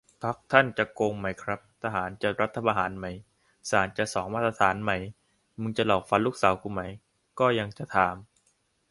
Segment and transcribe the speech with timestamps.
[0.23, 3.05] พรรคท่านจะโกงไหมครับ ทหารจะรัฐประหารไหม
[3.69, 4.91] ศาลจะสองมาตรฐานไหม
[5.61, 6.81] มึงจะหลอกฟันลูกสาวกูไหม
[7.39, 8.15] ก็ยังจะถาม